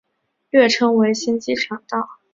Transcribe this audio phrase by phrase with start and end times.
[0.49, 2.09] 略称为新机场道。